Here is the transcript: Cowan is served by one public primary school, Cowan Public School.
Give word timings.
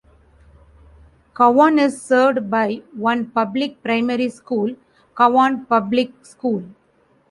Cowan 1.35 1.77
is 1.77 2.01
served 2.01 2.49
by 2.49 2.81
one 2.95 3.29
public 3.29 3.83
primary 3.83 4.29
school, 4.29 4.75
Cowan 5.15 5.67
Public 5.67 6.25
School. 6.25 6.63